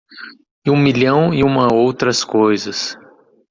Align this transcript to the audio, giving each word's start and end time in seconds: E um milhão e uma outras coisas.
E 0.65 0.71
um 0.71 0.77
milhão 0.77 1.31
e 1.31 1.43
uma 1.43 1.71
outras 1.71 2.23
coisas. 2.23 2.97